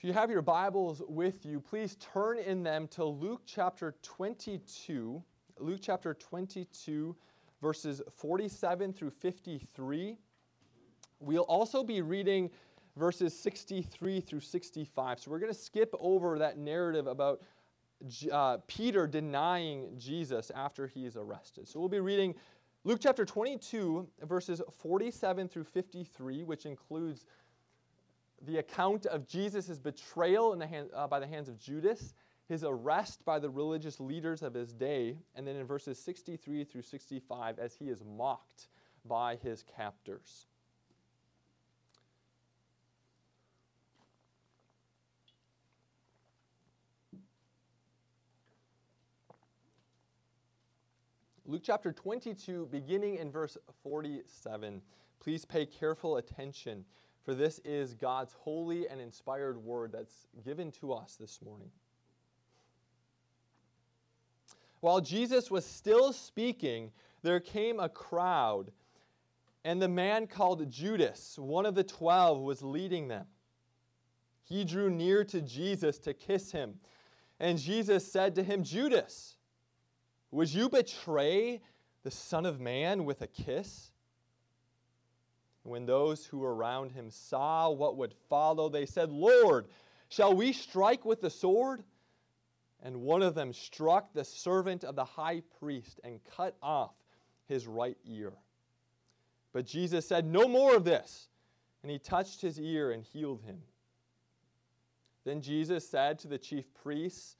[0.00, 5.22] If you have your Bibles with you, please turn in them to Luke chapter 22.
[5.58, 7.14] Luke chapter 22,
[7.60, 10.16] verses 47 through 53.
[11.18, 12.48] We'll also be reading
[12.96, 15.20] verses 63 through 65.
[15.20, 17.42] So we're going to skip over that narrative about
[18.32, 21.68] uh, Peter denying Jesus after he is arrested.
[21.68, 22.34] So we'll be reading
[22.84, 27.26] Luke chapter 22, verses 47 through 53, which includes
[28.46, 32.14] the account of Jesus' betrayal the hand, uh, by the hands of Judas,
[32.48, 36.82] his arrest by the religious leaders of his day, and then in verses 63 through
[36.82, 38.68] 65, as he is mocked
[39.04, 40.46] by his captors.
[51.46, 54.80] Luke chapter 22, beginning in verse 47.
[55.18, 56.84] Please pay careful attention
[57.24, 61.70] for this is God's holy and inspired word that's given to us this morning.
[64.80, 66.90] While Jesus was still speaking,
[67.22, 68.72] there came a crowd,
[69.64, 73.26] and the man called Judas, one of the twelve, was leading them.
[74.42, 76.80] He drew near to Jesus to kiss him,
[77.38, 79.36] and Jesus said to him, Judas,
[80.30, 81.60] would you betray
[82.02, 83.92] the Son of Man with a kiss?
[85.62, 89.66] When those who were around him saw what would follow, they said, Lord,
[90.08, 91.82] shall we strike with the sword?
[92.82, 96.94] And one of them struck the servant of the high priest and cut off
[97.46, 98.32] his right ear.
[99.52, 101.28] But Jesus said, No more of this.
[101.82, 103.58] And he touched his ear and healed him.
[105.24, 107.36] Then Jesus said to the chief priests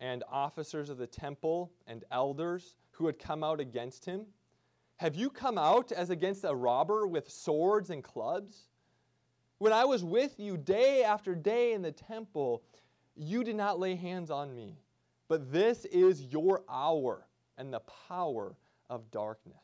[0.00, 4.26] and officers of the temple and elders who had come out against him,
[4.98, 8.68] have you come out as against a robber with swords and clubs?
[9.58, 12.62] When I was with you day after day in the temple,
[13.16, 14.76] you did not lay hands on me.
[15.28, 18.56] But this is your hour and the power
[18.90, 19.56] of darkness.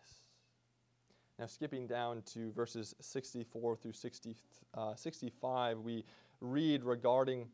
[1.38, 4.36] Now, skipping down to verses 64 through 60,
[4.74, 6.04] uh, 65, we
[6.40, 7.48] read regarding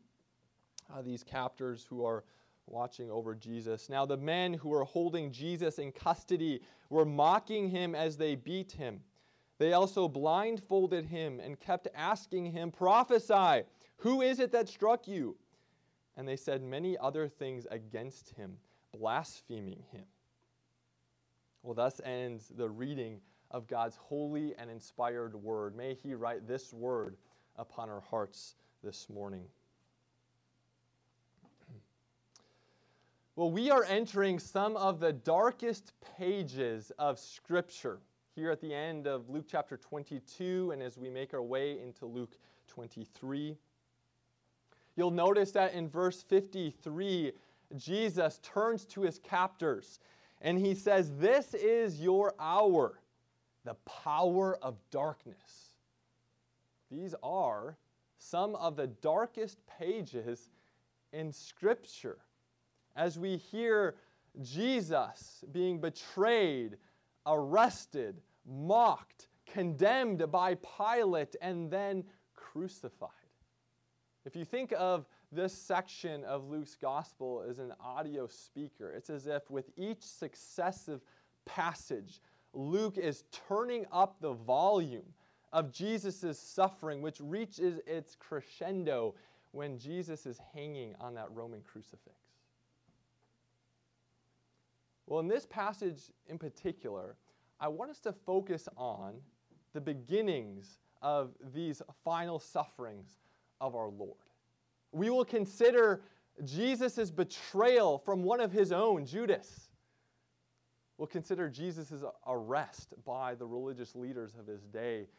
[0.93, 2.23] uh, these captors who are
[2.71, 3.89] watching over Jesus.
[3.89, 8.71] Now, the men who were holding Jesus in custody were mocking him as they beat
[8.71, 9.01] him.
[9.57, 13.63] They also blindfolded him and kept asking him, Prophesy,
[13.97, 15.37] who is it that struck you?
[16.17, 18.57] And they said many other things against him,
[18.91, 20.05] blaspheming him.
[21.63, 23.21] Well, thus ends the reading
[23.51, 25.75] of God's holy and inspired word.
[25.75, 27.17] May he write this word
[27.57, 29.45] upon our hearts this morning.
[33.37, 37.99] Well, we are entering some of the darkest pages of Scripture
[38.35, 42.05] here at the end of Luke chapter 22 and as we make our way into
[42.05, 42.35] Luke
[42.67, 43.55] 23.
[44.97, 47.31] You'll notice that in verse 53,
[47.77, 50.01] Jesus turns to his captors
[50.41, 52.99] and he says, This is your hour,
[53.63, 55.75] the power of darkness.
[56.91, 57.77] These are
[58.17, 60.49] some of the darkest pages
[61.13, 62.17] in Scripture
[62.95, 63.95] as we hear
[64.41, 66.77] Jesus being betrayed,
[67.25, 72.03] arrested, mocked, condemned by Pilate, and then
[72.35, 73.09] crucified.
[74.25, 79.27] If you think of this section of Luke's gospel as an audio speaker, it's as
[79.27, 81.01] if with each successive
[81.45, 82.21] passage,
[82.53, 85.13] Luke is turning up the volume
[85.53, 89.15] of Jesus' suffering, which reaches its crescendo
[89.51, 92.15] when Jesus is hanging on that Roman crucifix.
[95.11, 97.17] Well, in this passage in particular,
[97.59, 99.15] I want us to focus on
[99.73, 103.19] the beginnings of these final sufferings
[103.59, 104.15] of our Lord.
[104.93, 106.03] We will consider
[106.45, 109.67] Jesus' betrayal from one of his own, Judas.
[110.97, 115.09] We'll consider Jesus' arrest by the religious leaders of his day.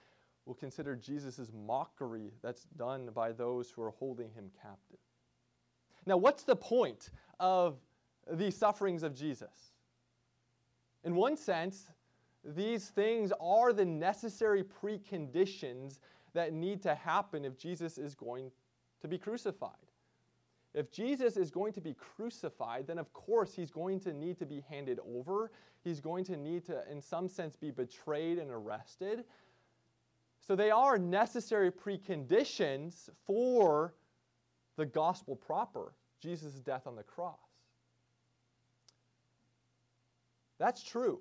[0.46, 5.00] We'll consider Jesus' mockery that's done by those who are holding him captive.
[6.06, 7.76] Now, what's the point of
[8.30, 9.71] the sufferings of Jesus?
[11.04, 11.90] In one sense,
[12.44, 15.98] these things are the necessary preconditions
[16.34, 18.50] that need to happen if Jesus is going
[19.00, 19.70] to be crucified.
[20.74, 24.46] If Jesus is going to be crucified, then of course he's going to need to
[24.46, 25.50] be handed over.
[25.84, 29.24] He's going to need to, in some sense, be betrayed and arrested.
[30.40, 33.94] So they are necessary preconditions for
[34.76, 37.51] the gospel proper, Jesus' death on the cross.
[40.62, 41.18] That's true.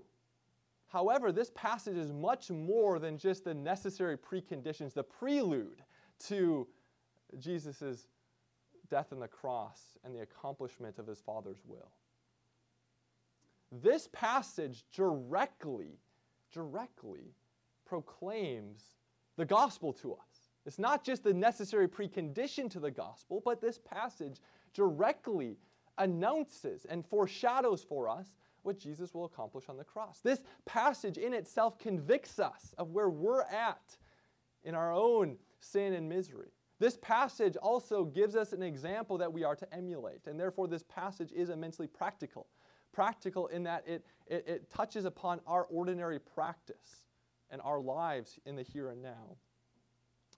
[0.85, 5.81] However, this passage is much more than just the necessary preconditions, the prelude
[6.27, 6.67] to
[7.39, 8.05] Jesus'
[8.87, 11.89] death on the cross and the accomplishment of his Father's will.
[13.71, 15.97] This passage directly,
[16.53, 17.33] directly
[17.83, 18.83] proclaims
[19.37, 20.51] the gospel to us.
[20.67, 24.39] It's not just the necessary precondition to the gospel, but this passage
[24.75, 25.57] directly
[25.97, 28.27] announces and foreshadows for us
[28.63, 30.19] what Jesus will accomplish on the cross.
[30.23, 33.97] This passage in itself convicts us of where we're at
[34.63, 36.51] in our own sin and misery.
[36.79, 40.83] This passage also gives us an example that we are to emulate, and therefore, this
[40.83, 42.47] passage is immensely practical.
[42.91, 47.05] Practical in that it, it, it touches upon our ordinary practice
[47.51, 49.37] and our lives in the here and now.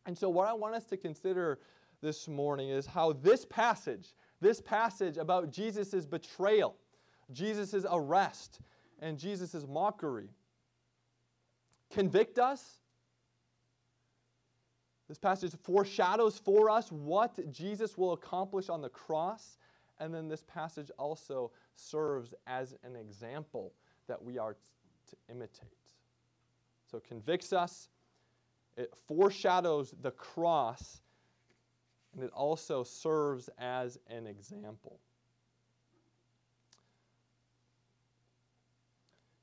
[0.05, 1.59] And so, what I want us to consider
[2.01, 6.75] this morning is how this passage, this passage about Jesus' betrayal,
[7.33, 8.59] Jesus' arrest,
[8.99, 10.29] and Jesus' mockery,
[11.91, 12.79] convict us.
[15.09, 19.57] This passage foreshadows for us what Jesus will accomplish on the cross.
[19.99, 23.73] And then this passage also serves as an example
[24.07, 25.69] that we are to imitate.
[26.89, 27.89] So convicts us,
[28.77, 31.01] it foreshadows the cross,
[32.13, 34.99] and it also serves as an example.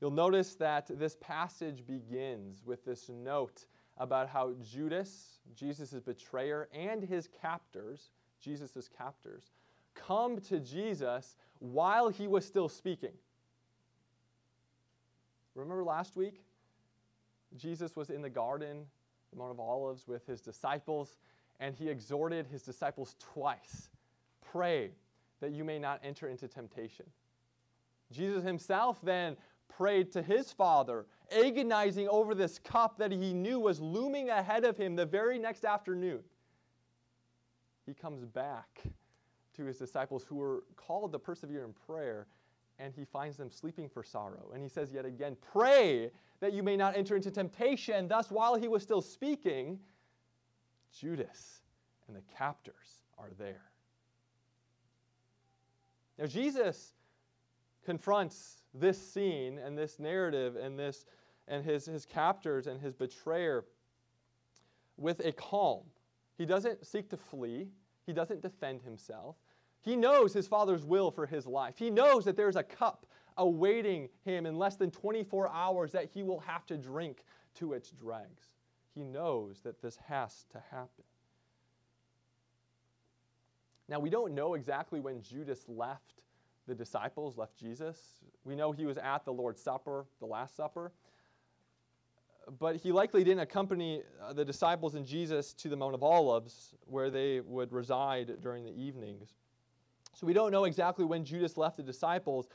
[0.00, 3.66] You'll notice that this passage begins with this note
[3.98, 8.10] about how Judas, Jesus' betrayer, and his captors,
[8.40, 9.50] Jesus' captors,
[9.94, 13.12] come to Jesus while he was still speaking.
[15.54, 16.40] Remember last week?
[17.56, 18.86] Jesus was in the garden,
[19.30, 21.18] the Mount of Olives, with his disciples,
[21.58, 23.90] and he exhorted his disciples twice
[24.50, 24.90] pray
[25.40, 27.06] that you may not enter into temptation.
[28.10, 29.36] Jesus himself then
[29.76, 34.76] prayed to his Father, agonizing over this cup that he knew was looming ahead of
[34.76, 36.20] him the very next afternoon.
[37.86, 38.82] He comes back
[39.56, 42.26] to his disciples who were called to persevere in prayer,
[42.78, 44.50] and he finds them sleeping for sorrow.
[44.52, 48.08] And he says yet again, Pray that you may not enter into temptation.
[48.08, 49.78] Thus, while he was still speaking,
[50.98, 51.60] Judas
[52.06, 53.70] and the captors are there.
[56.18, 56.94] Now, Jesus
[57.84, 61.04] confronts this scene and this narrative and this
[61.48, 63.64] and his, his captors and his betrayer
[64.96, 65.82] with a calm.
[66.38, 67.68] He doesn't seek to flee.
[68.06, 69.36] He doesn't defend himself.
[69.80, 71.74] He knows his father's will for his life.
[71.76, 73.06] He knows that there's a cup
[73.36, 77.24] awaiting him in less than 24 hours that he will have to drink
[77.54, 78.54] to its dregs.
[78.94, 81.04] He knows that this has to happen.
[83.88, 86.19] Now, we don't know exactly when Judas left
[86.70, 87.98] the disciples, left Jesus.
[88.44, 90.92] We know he was at the Lord's Supper, the Last Supper.
[92.58, 96.74] But he likely didn't accompany uh, the disciples and Jesus to the Mount of Olives,
[96.86, 99.30] where they would reside during the evenings.
[100.14, 102.48] So we don't know exactly when Judas left the disciples,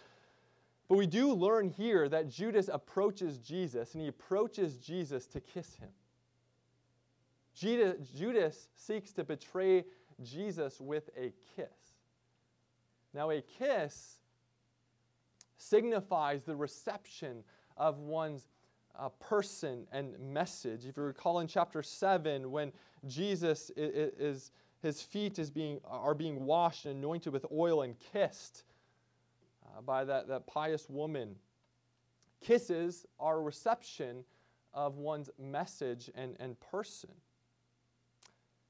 [0.87, 5.75] but we do learn here that Judas approaches Jesus and he approaches Jesus to kiss
[5.75, 5.89] him.
[7.53, 9.83] Judas seeks to betray
[10.21, 11.84] Jesus with a kiss.
[13.15, 14.19] Now, a kiss
[15.57, 17.45] signifies the reception
[17.77, 18.49] of one's
[18.99, 20.85] uh, person and message.
[20.85, 22.73] If you recall in chapter 7, when
[23.07, 24.51] Jesus is, is
[24.81, 28.65] his feet is being, are being washed and anointed with oil and kissed
[29.65, 31.35] uh, by that, that pious woman.
[32.41, 34.25] Kisses are reception
[34.73, 37.11] of one's message and, and person.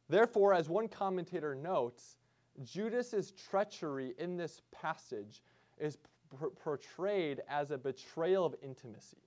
[0.07, 2.17] Therefore, as one commentator notes,
[2.63, 5.41] Judas's treachery in this passage
[5.77, 9.17] is p- portrayed as a betrayal of intimacy.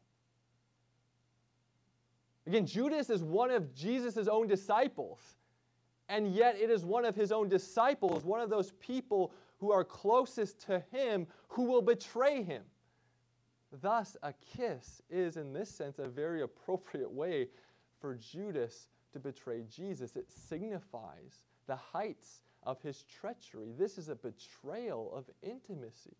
[2.46, 5.18] Again, Judas is one of Jesus' own disciples
[6.08, 9.84] and yet it is one of his own disciples, one of those people who are
[9.84, 12.62] closest to him, who will betray him.
[13.82, 17.48] Thus, a kiss is, in this sense, a very appropriate way
[18.00, 20.16] for Judas to betray Jesus.
[20.16, 23.72] It signifies the heights of his treachery.
[23.78, 26.14] This is a betrayal of intimacy.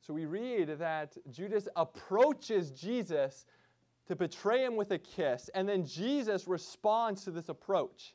[0.00, 3.46] So we read that Judas approaches Jesus
[4.06, 5.50] to betray him with a kiss.
[5.56, 8.14] And then Jesus responds to this approach.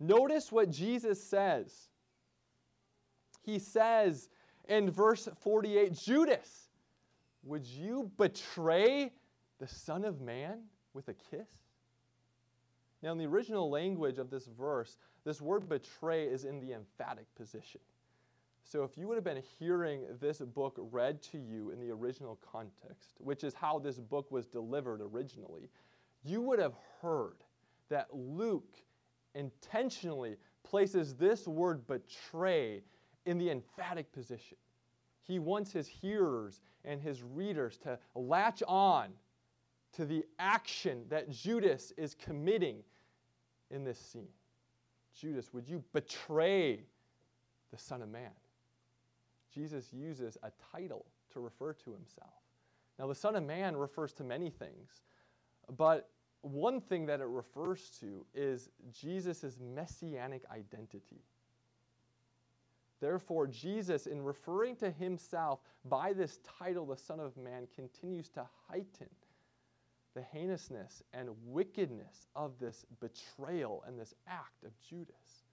[0.00, 1.90] Notice what Jesus says.
[3.42, 4.30] He says
[4.68, 6.70] in verse 48 Judas,
[7.44, 9.12] would you betray
[9.60, 10.62] the Son of Man
[10.94, 11.61] with a kiss?
[13.02, 17.26] Now, in the original language of this verse, this word betray is in the emphatic
[17.34, 17.80] position.
[18.64, 22.38] So, if you would have been hearing this book read to you in the original
[22.52, 25.68] context, which is how this book was delivered originally,
[26.24, 27.38] you would have heard
[27.88, 28.76] that Luke
[29.34, 32.82] intentionally places this word betray
[33.26, 34.56] in the emphatic position.
[35.22, 39.10] He wants his hearers and his readers to latch on
[39.94, 42.82] to the action that Judas is committing
[43.72, 44.28] in this scene.
[45.18, 46.80] Judas, would you betray
[47.70, 48.30] the Son of Man?
[49.52, 52.30] Jesus uses a title to refer to himself.
[52.98, 55.02] Now, the Son of Man refers to many things,
[55.76, 56.08] but
[56.42, 61.22] one thing that it refers to is Jesus' messianic identity.
[63.00, 68.46] Therefore, Jesus, in referring to himself by this title, the Son of Man, continues to
[68.68, 69.08] heighten
[70.14, 75.44] the heinousness and wickedness of this betrayal and this act of Judas.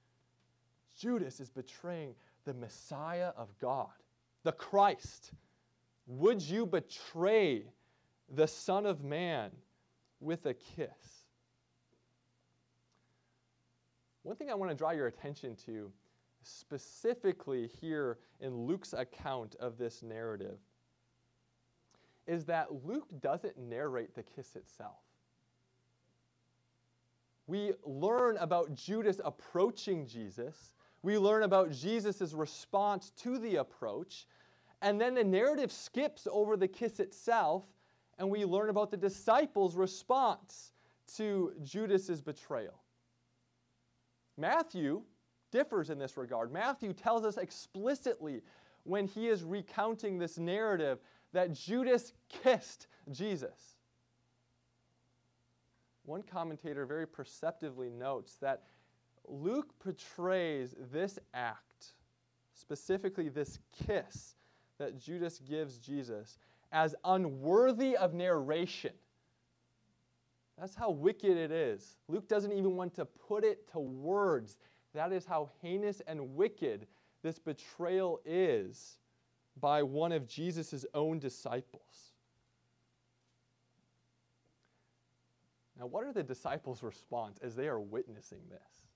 [0.97, 2.13] Judas is betraying
[2.45, 3.87] the Messiah of God,
[4.43, 5.31] the Christ.
[6.07, 7.63] Would you betray
[8.29, 9.51] the Son of Man
[10.19, 11.25] with a kiss?
[14.23, 15.91] One thing I want to draw your attention to,
[16.43, 20.57] specifically here in Luke's account of this narrative,
[22.29, 24.99] is that Luke doesn't narrate the kiss itself.
[27.47, 30.73] We learn about Judas approaching Jesus.
[31.01, 34.27] We learn about Jesus' response to the approach.
[34.83, 37.65] And then the narrative skips over the kiss itself,
[38.19, 40.71] and we learn about the disciples' response
[41.15, 42.79] to Judas's betrayal.
[44.37, 45.01] Matthew
[45.51, 46.53] differs in this regard.
[46.53, 48.43] Matthew tells us explicitly
[48.83, 50.99] when he is recounting this narrative
[51.33, 53.77] that Judas kissed Jesus.
[56.05, 58.63] One commentator very perceptively notes that
[59.27, 61.93] Luke portrays this act,
[62.53, 64.35] specifically this kiss
[64.79, 66.39] that Judas gives Jesus,
[66.71, 68.93] as unworthy of narration.
[70.57, 71.97] That's how wicked it is.
[72.07, 74.57] Luke doesn't even want to put it to words.
[74.93, 76.87] That is how heinous and wicked
[77.21, 78.98] this betrayal is
[79.59, 82.13] by one of Jesus' own disciples.
[85.79, 88.87] Now, what are the disciples' response as they are witnessing this?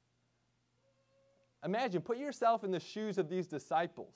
[1.64, 4.16] Imagine, put yourself in the shoes of these disciples.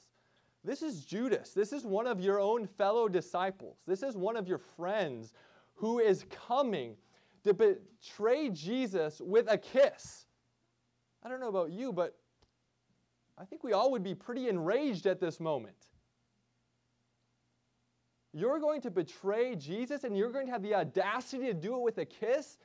[0.66, 1.52] This is Judas.
[1.52, 3.78] This is one of your own fellow disciples.
[3.88, 5.34] This is one of your friends
[5.76, 6.98] who is coming
[7.46, 10.26] to betray Jesus with a kiss.
[11.24, 12.18] I don't know about you, but
[13.38, 15.78] I think we all would be pretty enraged at this moment.
[18.38, 21.82] You're going to betray Jesus and you're going to have the audacity to do it
[21.82, 22.60] with a kiss?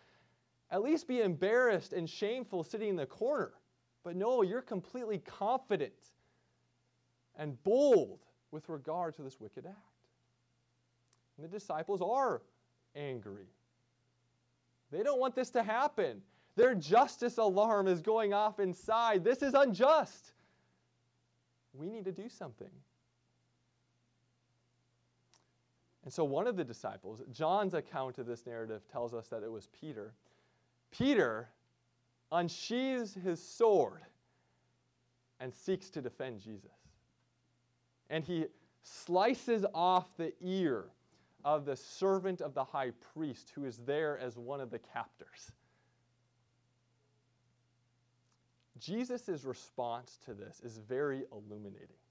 [0.71, 3.53] At least be embarrassed and shameful sitting in the corner.
[4.05, 5.95] But no, you're completely confident
[7.39, 9.79] and bold with regard to this wicked act.
[11.39, 12.43] And the disciples are
[12.95, 13.47] angry.
[14.91, 16.21] They don't want this to happen.
[16.55, 19.25] Their justice alarm is going off inside.
[19.25, 20.33] This is unjust.
[21.73, 22.69] We need to do something.
[26.05, 29.51] And so one of the disciples, John's account of this narrative tells us that it
[29.51, 30.15] was Peter.
[30.91, 31.49] Peter
[32.33, 34.03] unsheathes his sword
[35.39, 36.71] and seeks to defend Jesus.
[38.11, 38.47] And he
[38.83, 40.87] slices off the ear
[41.45, 45.53] of the servant of the high priest who is there as one of the captors.
[48.79, 52.02] Jesus' response to this is very illuminating.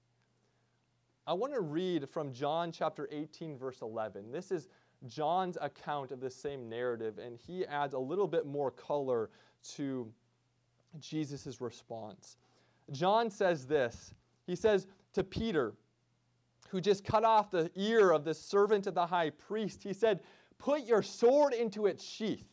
[1.26, 4.32] I want to read from John chapter 18, verse 11.
[4.32, 4.68] This is
[5.06, 9.30] John's account of the same narrative, and he adds a little bit more color
[9.74, 10.10] to
[10.98, 12.38] Jesus' response.
[12.90, 14.14] John says this
[14.46, 15.74] He says to Peter,
[16.70, 20.20] who just cut off the ear of the servant of the high priest, he said,
[20.58, 22.48] Put your sword into its sheath.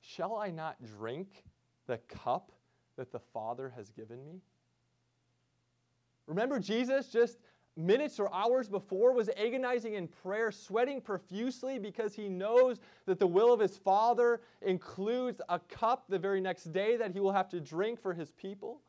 [0.00, 1.44] Shall I not drink
[1.86, 2.52] the cup
[2.96, 4.40] that the Father has given me?
[6.26, 7.38] Remember Jesus just
[7.76, 13.26] minutes or hours before was agonizing in prayer, sweating profusely because he knows that the
[13.26, 17.48] will of his Father includes a cup the very next day that he will have
[17.50, 18.80] to drink for his people.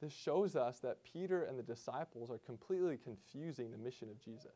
[0.00, 4.52] This shows us that Peter and the disciples are completely confusing the mission of Jesus.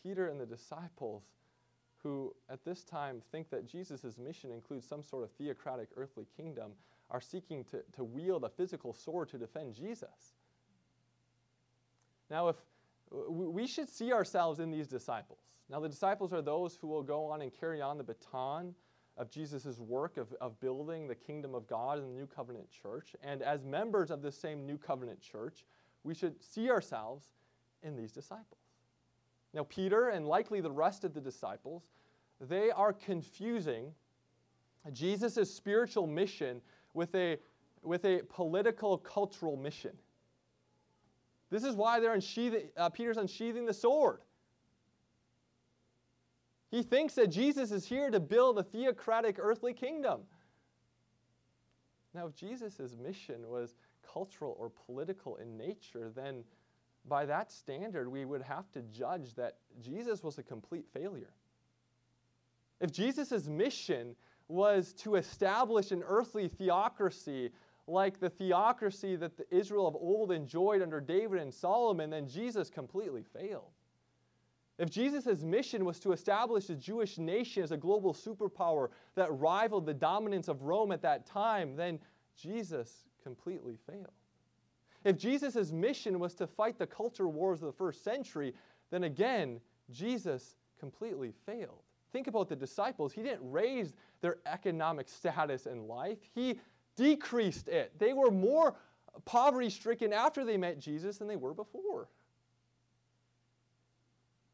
[0.00, 1.24] Peter and the disciples,
[2.02, 6.72] who at this time think that Jesus' mission includes some sort of theocratic earthly kingdom,
[7.14, 10.34] are seeking to, to wield a physical sword to defend Jesus.
[12.28, 12.56] Now, if
[13.28, 15.38] we should see ourselves in these disciples.
[15.70, 18.74] Now, the disciples are those who will go on and carry on the baton
[19.16, 23.14] of Jesus' work of, of building the kingdom of God in the New Covenant church.
[23.22, 25.64] And as members of this same New Covenant church,
[26.02, 27.26] we should see ourselves
[27.84, 28.58] in these disciples.
[29.52, 31.84] Now, Peter and likely the rest of the disciples,
[32.40, 33.92] they are confusing
[34.92, 36.60] Jesus' spiritual mission
[36.94, 37.36] with a,
[37.82, 39.92] with a political cultural mission.
[41.50, 44.20] This is why they're unsheathing, uh, Peter's unsheathing the sword.
[46.70, 50.22] He thinks that Jesus is here to build a theocratic earthly kingdom.
[52.14, 53.74] Now, if Jesus' mission was
[54.12, 56.44] cultural or political in nature, then
[57.06, 61.32] by that standard, we would have to judge that Jesus was a complete failure.
[62.80, 64.16] If Jesus' mission
[64.48, 67.50] was to establish an earthly theocracy
[67.86, 72.70] like the theocracy that the Israel of old enjoyed under David and Solomon, then Jesus
[72.70, 73.70] completely failed.
[74.78, 79.86] If Jesus' mission was to establish the Jewish nation as a global superpower that rivaled
[79.86, 82.00] the dominance of Rome at that time, then
[82.36, 84.08] Jesus completely failed.
[85.04, 88.54] If Jesus' mission was to fight the culture wars of the first century,
[88.90, 89.60] then again,
[89.90, 91.82] Jesus completely failed.
[92.14, 93.12] Think about the disciples.
[93.12, 96.60] He didn't raise their economic status in life, He
[96.94, 97.92] decreased it.
[97.98, 98.76] They were more
[99.24, 102.08] poverty stricken after they met Jesus than they were before.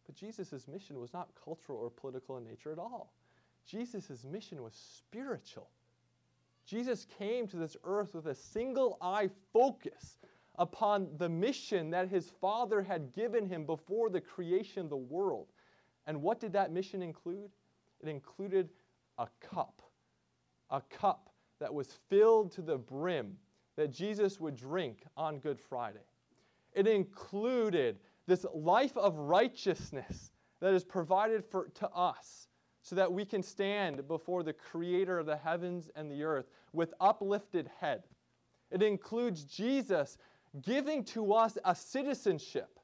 [0.06, 3.12] But Jesus' mission was not cultural or political in nature at all.
[3.66, 5.68] Jesus' mission was spiritual.
[6.64, 10.18] Jesus came to this earth with a single eye focus
[10.58, 15.48] upon the mission that his Father had given him before the creation of the world.
[16.10, 17.52] And what did that mission include?
[18.00, 18.68] It included
[19.16, 19.80] a cup,
[20.68, 23.36] a cup that was filled to the brim
[23.76, 26.02] that Jesus would drink on Good Friday.
[26.72, 32.48] It included this life of righteousness that is provided for, to us
[32.82, 36.92] so that we can stand before the creator of the heavens and the earth with
[36.98, 38.02] uplifted head.
[38.72, 40.18] It includes Jesus
[40.60, 42.79] giving to us a citizenship,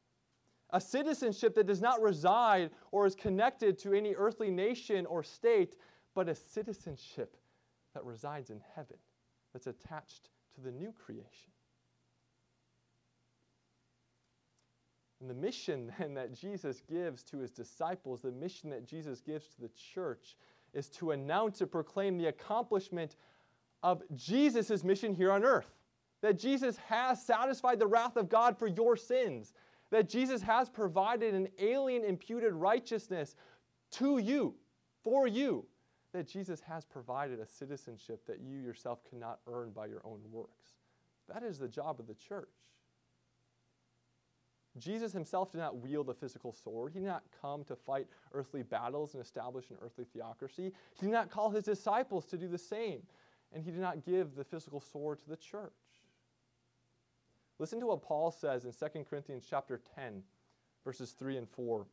[0.70, 5.76] a citizenship that does not reside or is connected to any earthly nation or state,
[6.14, 7.36] but a citizenship
[7.94, 8.96] that resides in heaven,
[9.52, 11.52] that's attached to the new creation.
[15.20, 19.48] And the mission then that Jesus gives to his disciples, the mission that Jesus gives
[19.48, 20.36] to the church,
[20.74, 23.16] is to announce and proclaim the accomplishment
[23.82, 25.70] of Jesus' mission here on earth.
[26.22, 29.52] That Jesus has satisfied the wrath of God for your sins.
[29.90, 33.36] That Jesus has provided an alien imputed righteousness
[33.92, 34.54] to you,
[35.04, 35.66] for you.
[36.12, 40.72] That Jesus has provided a citizenship that you yourself cannot earn by your own works.
[41.32, 42.48] That is the job of the church.
[44.78, 46.92] Jesus himself did not wield a physical sword.
[46.92, 50.72] He did not come to fight earthly battles and establish an earthly theocracy.
[50.98, 53.02] He did not call his disciples to do the same.
[53.52, 55.72] And he did not give the physical sword to the church.
[57.58, 60.22] Listen to what Paul says in 2 Corinthians chapter 10,
[60.84, 61.86] verses 3 and 4.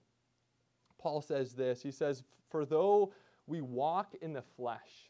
[0.98, 3.14] Paul says this He says, For though
[3.48, 5.10] we walk in the flesh,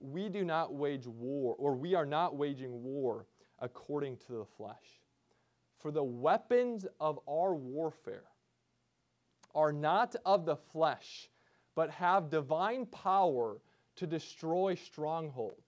[0.00, 3.26] we do not wage war, or we are not waging war
[3.60, 5.00] according to the flesh.
[5.78, 8.24] For the weapons of our warfare
[9.54, 11.28] are not of the flesh,
[11.74, 13.58] but have divine power
[13.96, 15.66] to destroy strongholds.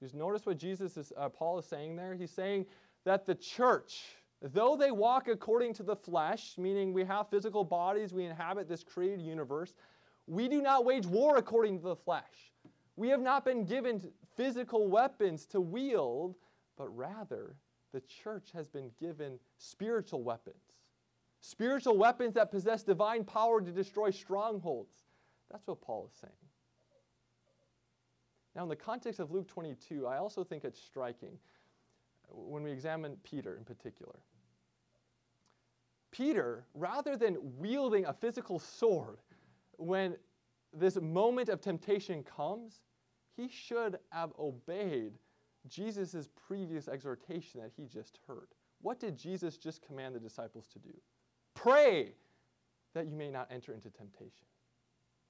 [0.00, 2.14] Just notice what Jesus is, uh, Paul is saying there.
[2.14, 2.66] He's saying
[3.04, 4.02] that the church,
[4.40, 8.84] though they walk according to the flesh, meaning we have physical bodies, we inhabit this
[8.84, 9.74] created universe,
[10.26, 12.52] we do not wage war according to the flesh.
[12.96, 16.36] We have not been given physical weapons to wield,
[16.76, 17.56] but rather
[17.92, 20.78] the church has been given spiritual weapons.
[21.40, 24.94] Spiritual weapons that possess divine power to destroy strongholds.
[25.50, 26.32] That's what Paul is saying.
[28.54, 31.38] Now, in the context of Luke 22, I also think it's striking
[32.30, 34.20] when we examine Peter in particular.
[36.10, 39.18] Peter, rather than wielding a physical sword
[39.78, 40.16] when
[40.72, 42.80] this moment of temptation comes,
[43.36, 45.12] he should have obeyed
[45.68, 48.48] Jesus' previous exhortation that he just heard.
[48.82, 50.92] What did Jesus just command the disciples to do?
[51.54, 52.14] Pray
[52.94, 54.46] that you may not enter into temptation.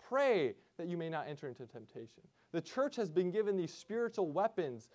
[0.09, 2.23] Pray that you may not enter into temptation.
[2.53, 4.89] The church has been given these spiritual weapons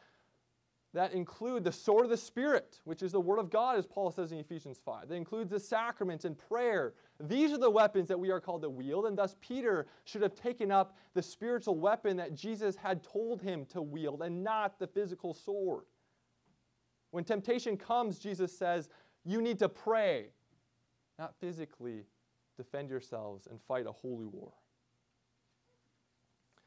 [0.93, 4.11] that include the sword of the Spirit, which is the Word of God, as Paul
[4.11, 5.09] says in Ephesians 5.
[5.09, 6.93] That includes the sacraments and prayer.
[7.19, 10.33] These are the weapons that we are called to wield, and thus Peter should have
[10.33, 14.87] taken up the spiritual weapon that Jesus had told him to wield and not the
[14.87, 15.83] physical sword.
[17.11, 18.89] When temptation comes, Jesus says,
[19.23, 20.27] you need to pray,
[21.19, 22.05] not physically
[22.55, 24.53] defend yourselves and fight a holy war.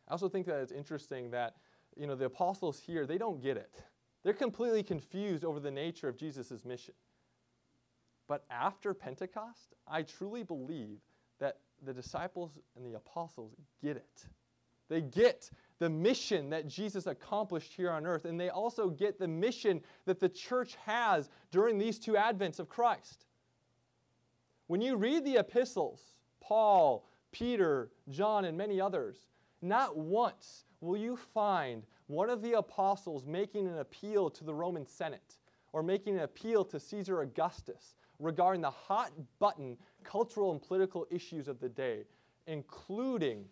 [0.09, 1.57] I also think that it's interesting that
[1.97, 3.83] you know the apostles here, they don't get it.
[4.23, 6.95] They're completely confused over the nature of Jesus' mission.
[8.29, 10.99] But after Pentecost, I truly believe
[11.39, 14.27] that the disciples and the apostles get it.
[14.89, 19.29] They get the mission that Jesus accomplished here on earth, and they also get the
[19.29, 23.25] mission that the church has during these two advents of Christ.
[24.67, 26.01] When you read the epistles,
[26.41, 29.17] Paul, Peter, John, and many others,
[29.63, 34.87] not once will you find one of the apostles making an appeal to the Roman
[34.87, 35.37] Senate
[35.73, 41.49] or making an appeal to Caesar Augustus regarding the hot button cultural and political issues
[41.49, 42.05] of the day,
[42.47, 43.45] including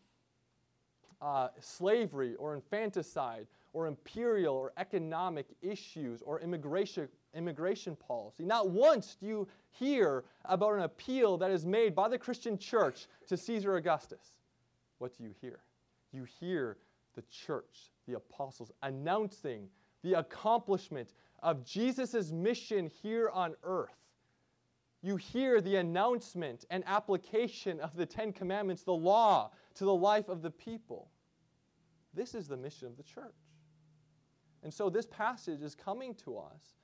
[1.20, 8.44] uh, slavery or infanticide or imperial or economic issues or immigration, immigration policy.
[8.44, 13.06] Not once do you hear about an appeal that is made by the Christian church
[13.28, 14.34] to Caesar Augustus.
[14.98, 15.60] What do you hear?
[16.12, 16.78] You hear
[17.14, 19.68] the church, the apostles, announcing
[20.02, 23.96] the accomplishment of Jesus' mission here on earth.
[25.02, 30.28] You hear the announcement and application of the Ten Commandments, the law, to the life
[30.28, 31.10] of the people.
[32.14, 33.34] This is the mission of the church.
[34.62, 36.78] And so this passage is coming to us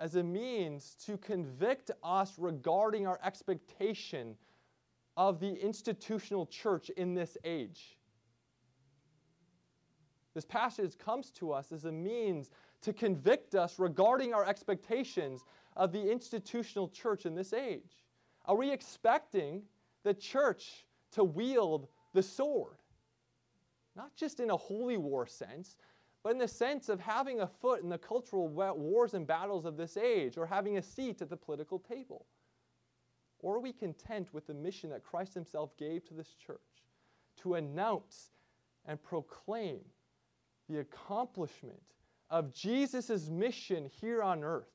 [0.00, 4.34] as a means to convict us regarding our expectation
[5.16, 7.98] of the institutional church in this age.
[10.34, 12.50] This passage comes to us as a means
[12.82, 15.44] to convict us regarding our expectations
[15.76, 18.04] of the institutional church in this age.
[18.46, 19.62] Are we expecting
[20.04, 22.76] the church to wield the sword?
[23.94, 25.76] Not just in a holy war sense,
[26.22, 29.76] but in the sense of having a foot in the cultural wars and battles of
[29.76, 32.26] this age or having a seat at the political table?
[33.40, 36.60] Or are we content with the mission that Christ Himself gave to this church
[37.38, 38.30] to announce
[38.86, 39.80] and proclaim
[40.72, 41.82] the accomplishment
[42.30, 44.70] of Jesus' mission here on earth?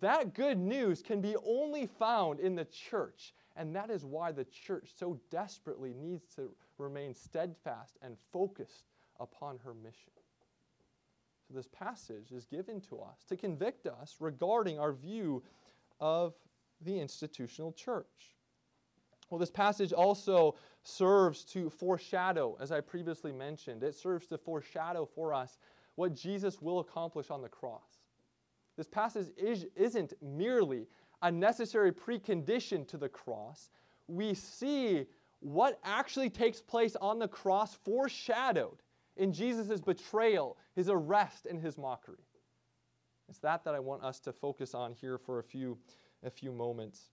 [0.00, 4.44] That good news can be only found in the church, and that is why the
[4.44, 8.84] church so desperately needs to remain steadfast and focused
[9.18, 10.12] upon her mission.
[11.48, 15.42] So, this passage is given to us to convict us regarding our view
[15.98, 16.34] of
[16.80, 18.36] the institutional church.
[19.30, 25.06] Well, this passage also serves to foreshadow, as I previously mentioned, it serves to foreshadow
[25.06, 25.58] for us
[25.94, 28.00] what Jesus will accomplish on the cross.
[28.76, 30.86] This passage is, isn't merely
[31.22, 33.70] a necessary precondition to the cross.
[34.08, 35.06] We see
[35.40, 38.82] what actually takes place on the cross foreshadowed
[39.16, 42.24] in Jesus' betrayal, his arrest, and his mockery.
[43.28, 45.78] It's that that I want us to focus on here for a few,
[46.24, 47.10] a few moments.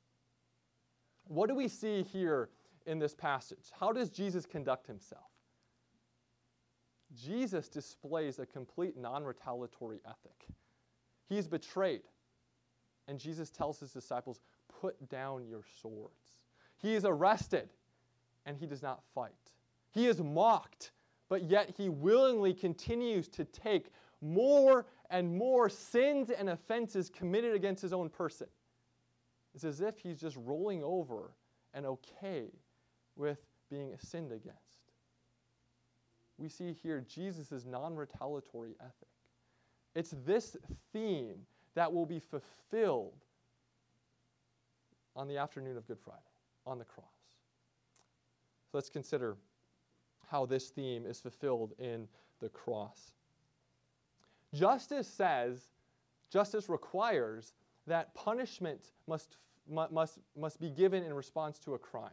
[1.27, 2.49] What do we see here
[2.85, 3.71] in this passage?
[3.79, 5.23] How does Jesus conduct himself?
[7.15, 10.47] Jesus displays a complete non retaliatory ethic.
[11.27, 12.03] He is betrayed,
[13.07, 14.41] and Jesus tells his disciples,
[14.81, 16.43] Put down your swords.
[16.77, 17.69] He is arrested,
[18.45, 19.31] and he does not fight.
[19.89, 20.91] He is mocked,
[21.29, 27.81] but yet he willingly continues to take more and more sins and offenses committed against
[27.81, 28.47] his own person.
[29.57, 31.31] It's as if he's just rolling over
[31.73, 32.51] and okay
[33.15, 33.39] with
[33.71, 34.91] being sinned against.
[36.37, 39.07] We see here Jesus' non retaliatory ethic.
[39.95, 40.57] It's this
[40.93, 41.37] theme
[41.73, 43.25] that will be fulfilled
[45.15, 46.21] on the afternoon of Good Friday,
[46.67, 47.07] on the cross.
[48.71, 49.37] So let's consider
[50.29, 52.07] how this theme is fulfilled in
[52.41, 53.09] the cross.
[54.53, 55.71] Justice says,
[56.29, 57.55] justice requires
[57.87, 59.37] that punishment must,
[59.69, 62.09] must, must be given in response to a crime.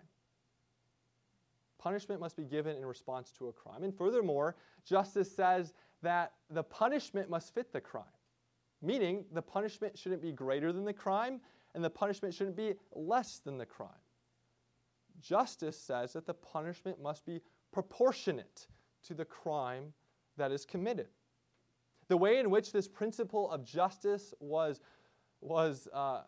[1.78, 3.82] Punishment must be given in response to a crime.
[3.82, 8.04] And furthermore, justice says that the punishment must fit the crime,
[8.80, 11.40] meaning the punishment shouldn't be greater than the crime
[11.74, 13.88] and the punishment shouldn't be less than the crime.
[15.20, 17.40] Justice says that the punishment must be
[17.72, 18.68] proportionate
[19.02, 19.92] to the crime
[20.36, 21.08] that is committed.
[22.08, 24.80] The way in which this principle of justice was,
[25.44, 26.22] was uh, uh,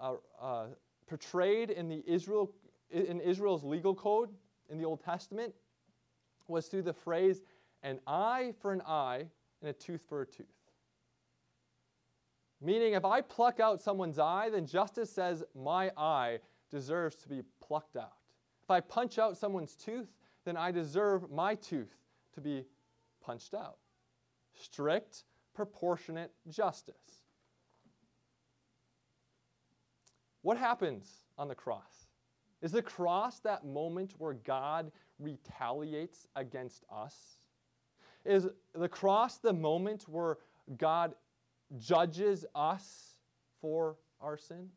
[0.00, 0.66] uh, uh,
[1.06, 2.50] portrayed in, the Israel,
[2.90, 4.30] in Israel's legal code
[4.70, 5.54] in the Old Testament
[6.48, 7.42] was through the phrase,
[7.82, 9.26] an eye for an eye
[9.60, 10.46] and a tooth for a tooth.
[12.60, 16.38] Meaning, if I pluck out someone's eye, then justice says my eye
[16.70, 18.16] deserves to be plucked out.
[18.64, 20.08] If I punch out someone's tooth,
[20.44, 21.94] then I deserve my tooth
[22.34, 22.64] to be
[23.20, 23.76] punched out.
[24.54, 27.25] Strict, proportionate justice.
[30.46, 32.06] What happens on the cross?
[32.62, 37.16] Is the cross that moment where God retaliates against us?
[38.24, 40.38] Is the cross the moment where
[40.78, 41.16] God
[41.78, 43.16] judges us
[43.60, 44.68] for our sin?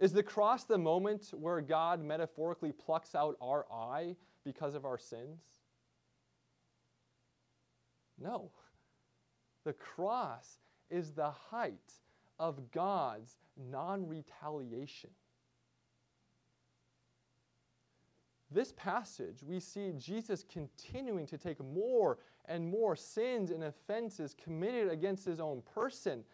[0.00, 4.98] Is the cross the moment where God metaphorically plucks out our eye because of our
[4.98, 5.40] sins?
[8.20, 8.50] No.
[9.64, 10.58] The cross
[10.90, 11.92] is the height
[12.40, 13.36] of God's
[13.70, 15.10] non retaliation.
[18.50, 24.90] This passage, we see Jesus continuing to take more and more sins and offenses committed
[24.90, 26.24] against his own person.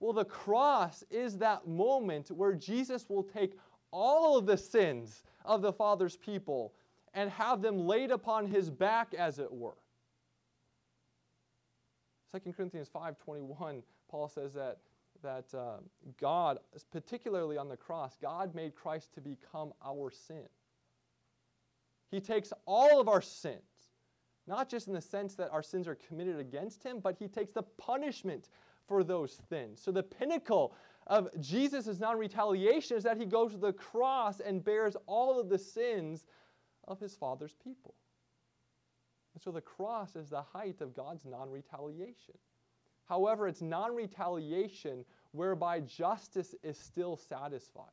[0.00, 3.58] Well, the cross is that moment where Jesus will take
[3.90, 6.72] all of the sins of the Father's people
[7.12, 9.76] and have them laid upon his back, as it were.
[12.32, 14.78] 2 Corinthians 5:21, Paul says that,
[15.22, 15.78] that uh,
[16.20, 16.58] God,
[16.90, 20.48] particularly on the cross, God made Christ to become our sin.
[22.10, 23.62] He takes all of our sins,
[24.46, 27.52] not just in the sense that our sins are committed against him, but he takes
[27.52, 28.48] the punishment
[28.86, 29.80] for those sins.
[29.82, 30.74] So the pinnacle
[31.06, 35.48] of Jesus' non retaliation is that he goes to the cross and bears all of
[35.48, 36.26] the sins
[36.86, 37.94] of his Father's people.
[39.34, 42.34] And so the cross is the height of God's non retaliation.
[43.08, 47.84] However, it's non retaliation whereby justice is still satisfied.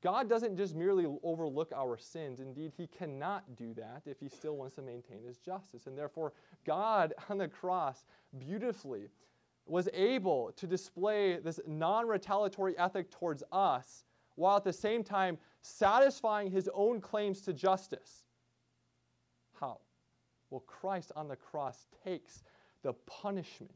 [0.00, 2.40] God doesn't just merely overlook our sins.
[2.40, 5.86] Indeed, He cannot do that if He still wants to maintain His justice.
[5.86, 6.32] And therefore,
[6.64, 8.04] God on the cross
[8.38, 9.08] beautifully
[9.66, 14.04] was able to display this non retaliatory ethic towards us
[14.36, 18.22] while at the same time satisfying His own claims to justice.
[19.60, 19.78] How?
[20.50, 22.44] Well, Christ on the cross takes
[22.82, 23.72] the punishment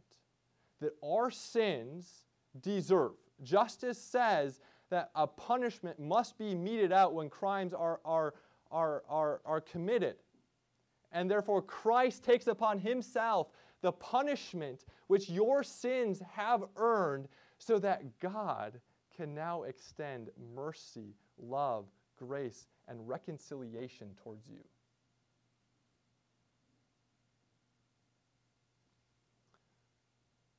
[0.81, 2.25] that our sins
[2.61, 3.13] deserve.
[3.43, 4.61] Justice says
[4.91, 8.35] that a punishment must be meted out when crimes are, are,
[8.71, 10.17] are, are, are committed.
[11.13, 13.49] And therefore, Christ takes upon himself
[13.81, 18.81] the punishment which your sins have earned so that God
[19.15, 21.87] can now extend mercy, love,
[22.17, 24.61] grace, and reconciliation towards you.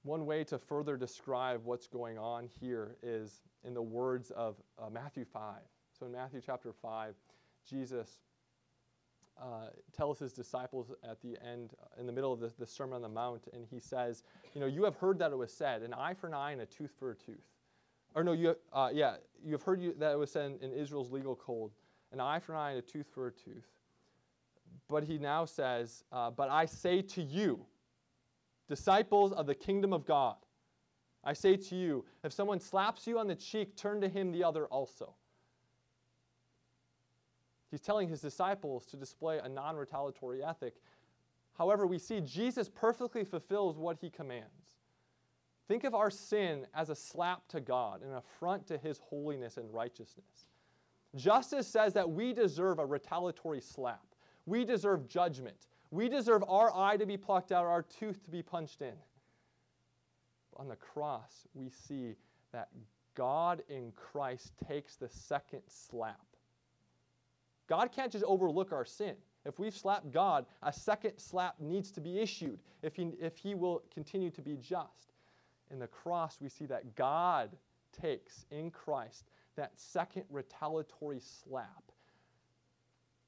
[0.03, 4.89] One way to further describe what's going on here is in the words of uh,
[4.89, 5.55] Matthew 5.
[5.97, 7.15] So in Matthew chapter 5,
[7.69, 8.19] Jesus
[9.41, 12.95] uh, tells his disciples at the end, uh, in the middle of the, the, Sermon
[12.95, 15.81] on the Mount, and he says, You know, you have heard that it was said,
[15.81, 17.47] an eye for an eye and a tooth for a tooth.
[18.13, 20.77] Or no, you, uh, yeah, you have heard you, that it was said in, in
[20.77, 21.71] Israel's legal code,
[22.11, 23.67] an eye for an eye and a tooth for a tooth.
[24.87, 27.65] But he now says, uh, But I say to you,
[28.75, 30.35] disciples of the kingdom of God,
[31.23, 34.43] I say to you, if someone slaps you on the cheek, turn to him the
[34.43, 35.13] other also.
[37.69, 40.73] He's telling his disciples to display a non retaliatory ethic.
[41.55, 44.79] However, we see Jesus perfectly fulfills what he commands.
[45.67, 49.71] Think of our sin as a slap to God, an affront to his holiness and
[49.71, 50.47] righteousness.
[51.15, 54.05] Justice says that we deserve a retaliatory slap.
[54.47, 55.67] We deserve judgment.
[55.93, 58.93] We deserve our eye to be plucked out, our tooth to be punched in
[60.57, 62.15] on the cross, we see
[62.51, 62.69] that
[63.15, 66.19] God in Christ takes the second slap.
[67.67, 69.15] God can't just overlook our sin.
[69.45, 73.55] If we've slapped God, a second slap needs to be issued if he, if he
[73.55, 75.13] will continue to be just.
[75.71, 77.51] In the cross, we see that God
[77.99, 81.91] takes in Christ that second retaliatory slap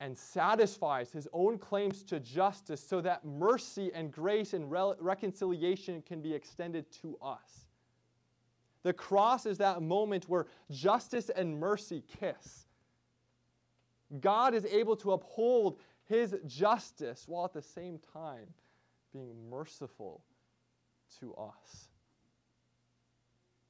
[0.05, 6.03] and satisfies his own claims to justice so that mercy and grace and re- reconciliation
[6.03, 7.65] can be extended to us.
[8.83, 12.67] The cross is that moment where justice and mercy kiss.
[14.19, 18.45] God is able to uphold his justice while at the same time
[19.11, 20.21] being merciful
[21.19, 21.89] to us,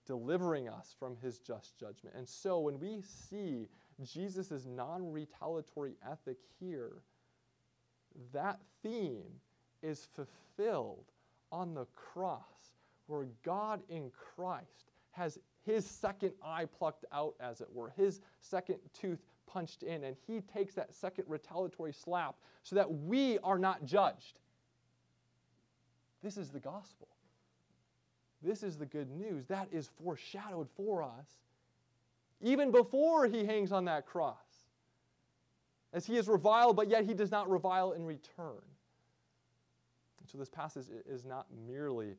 [0.06, 2.13] delivering us from his just judgment.
[2.17, 3.69] And so when we see
[4.03, 6.91] Jesus' non retaliatory ethic here,
[8.34, 9.23] that theme
[9.81, 11.05] is fulfilled
[11.51, 12.73] on the cross,
[13.08, 18.77] where God in Christ has his second eye plucked out, as it were, his second
[18.93, 23.86] tooth punched in, and he takes that second retaliatory slap so that we are not
[23.86, 24.39] judged.
[26.21, 27.08] This is the gospel.
[28.41, 29.45] This is the good news.
[29.47, 31.27] That is foreshadowed for us
[32.41, 34.36] even before he hangs on that cross.
[35.93, 38.62] As he is reviled, but yet he does not revile in return.
[40.26, 42.15] So, this passage is not merely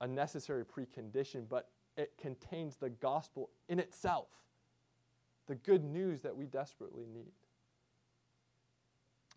[0.00, 4.28] a necessary precondition, but it contains the gospel in itself,
[5.46, 7.32] the good news that we desperately need.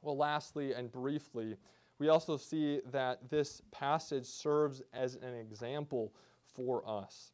[0.02, 1.56] Well, lastly and briefly,
[2.00, 7.32] we also see that this passage serves as an example for us.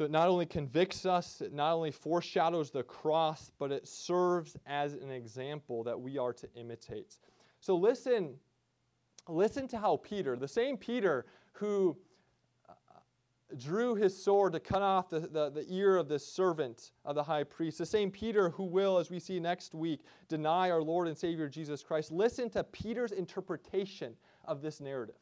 [0.00, 4.56] So it not only convicts us, it not only foreshadows the cross, but it serves
[4.64, 7.18] as an example that we are to imitate.
[7.60, 8.36] So listen,
[9.28, 11.98] listen to how Peter, the same Peter who
[12.66, 12.72] uh,
[13.58, 17.22] drew his sword to cut off the, the, the, ear of this servant of the
[17.22, 21.08] high priest, the same Peter who will, as we see next week, deny our Lord
[21.08, 22.10] and Savior Jesus Christ.
[22.10, 24.14] Listen to Peter's interpretation
[24.46, 25.16] of this narrative.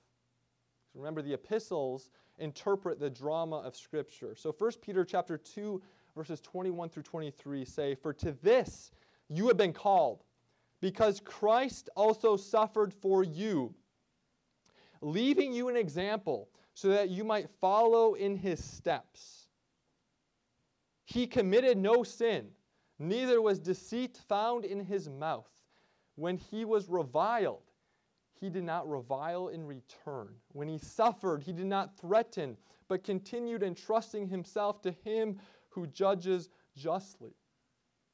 [0.95, 4.35] Remember, the epistles interpret the drama of Scripture.
[4.35, 5.81] So 1 Peter chapter 2,
[6.17, 8.93] verses 21 through 23 say, For to this
[9.29, 10.25] you have been called,
[10.81, 13.75] because Christ also suffered for you,
[15.01, 19.49] leaving you an example so that you might follow in his steps.
[21.05, 22.49] He committed no sin,
[22.99, 25.51] neither was deceit found in his mouth.
[26.15, 27.68] When he was reviled,
[28.41, 30.35] he did not revile in return.
[30.53, 32.57] When he suffered, he did not threaten,
[32.89, 35.39] but continued entrusting himself to him
[35.71, 37.35] who judges justly.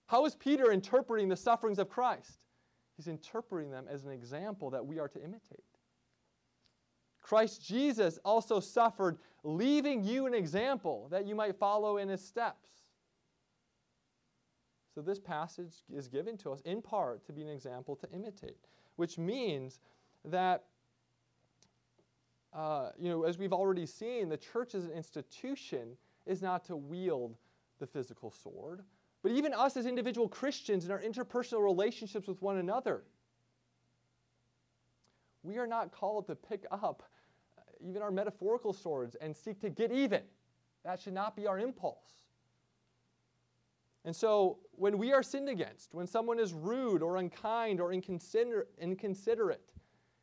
[0.07, 2.41] How is Peter interpreting the sufferings of Christ?
[2.97, 5.65] He's interpreting them as an example that we are to imitate.
[7.21, 12.69] Christ Jesus also suffered, leaving you an example that you might follow in his steps.
[14.95, 18.69] So, this passage is given to us in part to be an example to imitate,
[18.97, 19.81] which means
[20.25, 20.65] that,
[22.53, 26.77] uh, you know, as we've already seen, the church as an institution is not to
[26.77, 27.37] wield
[27.79, 28.83] the physical sword,
[29.23, 33.03] but even us as individual Christians in our interpersonal relationships with one another.
[35.43, 37.03] We are not called to pick up
[37.59, 40.23] uh, even our metaphorical swords and seek to get even.
[40.85, 42.25] That should not be our impulse.
[44.07, 48.67] And so, when we are sinned against, when someone is rude or unkind or inconsider-
[48.79, 49.73] inconsiderate,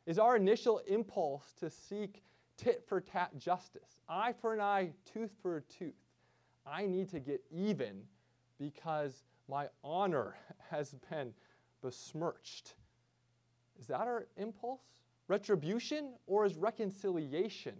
[0.06, 2.22] is our initial impulse to seek
[2.56, 5.94] tit for tat justice, eye for an eye, tooth for a tooth.
[6.66, 8.02] I need to get even
[8.58, 10.36] because my honor
[10.70, 11.32] has been
[11.82, 12.74] besmirched.
[13.80, 14.82] Is that our impulse?
[15.28, 17.74] Retribution or is reconciliation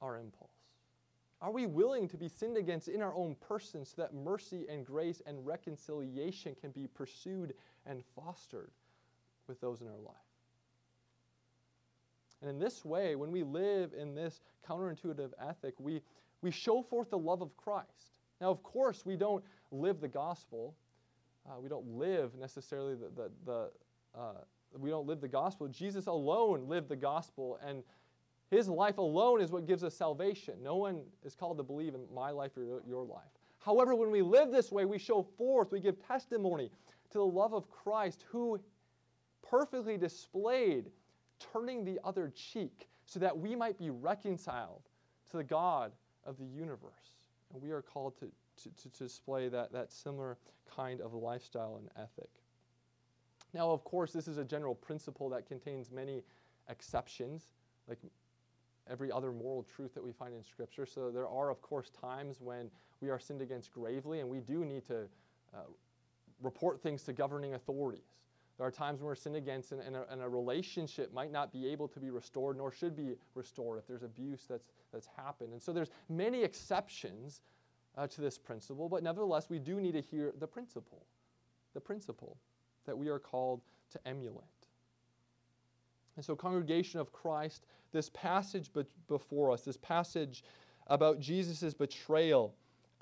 [0.00, 0.50] our impulse?
[1.40, 4.84] Are we willing to be sinned against in our own person so that mercy and
[4.84, 7.54] grace and reconciliation can be pursued
[7.86, 8.72] and fostered
[9.46, 10.27] with those in our life?
[12.40, 16.02] And in this way, when we live in this counterintuitive ethic, we,
[16.42, 18.12] we show forth the love of Christ.
[18.40, 20.74] Now, of course, we don't live the gospel.
[21.48, 23.70] Uh, we don't live necessarily the, the, the
[24.18, 24.32] uh,
[24.76, 25.66] we don't live the gospel.
[25.68, 27.82] Jesus alone lived the gospel, and
[28.50, 30.54] his life alone is what gives us salvation.
[30.62, 33.30] No one is called to believe in my life or your life.
[33.60, 36.70] However, when we live this way, we show forth, we give testimony
[37.10, 38.60] to the love of Christ, who
[39.42, 40.90] perfectly displayed
[41.52, 44.82] turning the other cheek so that we might be reconciled
[45.30, 45.92] to the God
[46.24, 47.24] of the universe.
[47.52, 48.26] And we are called to,
[48.62, 50.36] to, to, display that, that similar
[50.74, 52.30] kind of lifestyle and ethic.
[53.54, 56.22] Now, of course, this is a general principle that contains many
[56.68, 57.54] exceptions,
[57.88, 57.98] like
[58.90, 60.84] every other moral truth that we find in Scripture.
[60.84, 62.70] So there are, of course, times when
[63.00, 65.08] we are sinned against gravely, and we do need to
[65.54, 65.60] uh,
[66.42, 68.18] report things to governing authorities.
[68.58, 71.52] There are times when we're sinned against and, and, a, and, a, relationship might not
[71.52, 75.52] be able to be restored nor should be restored if there's abuse that's, that's happened.
[75.52, 77.42] And so there's many exceptions
[77.96, 81.06] uh, to this principle, but nevertheless, we do need to hear the principle,
[81.72, 82.36] the principle
[82.86, 83.60] that we are called
[83.92, 84.44] to emulate.
[86.16, 90.42] And so, congregation of Christ, this passage be- before us, this passage
[90.88, 92.54] about Jesus' betrayal,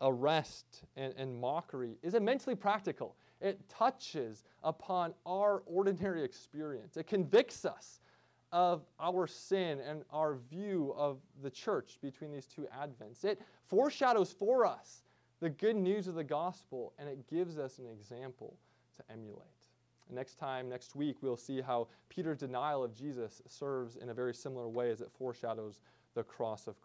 [0.03, 3.17] arrest, and, and mockery, is immensely practical.
[3.41, 6.97] It touches upon our ordinary experience.
[6.97, 8.01] It convicts us
[8.53, 13.25] of our sin and our view of the church between these two advents.
[13.25, 15.03] It foreshadows for us
[15.41, 18.57] the good news of the gospel and it gives us an example
[18.97, 19.43] to emulate.
[20.11, 24.33] next time, next week, we'll see how Peter's denial of Jesus serves in a very
[24.33, 25.81] similar way as it foreshadows
[26.15, 26.85] the cross of Christ.